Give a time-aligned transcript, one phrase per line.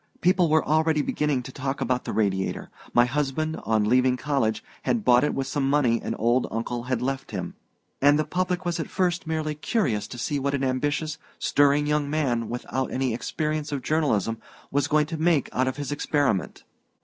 [0.19, 2.71] People were already beginning to talk about the Radiator.
[2.91, 7.03] My husband, on leaving college, had bought it with some money an old uncle had
[7.03, 7.53] left him,
[8.01, 12.09] and the public at first was merely curious to see what an ambitious, stirring young
[12.09, 14.39] man without any experience of journalism
[14.71, 16.63] was going to make out of his experiment.